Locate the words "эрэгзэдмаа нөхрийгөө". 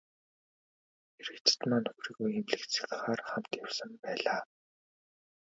1.19-2.29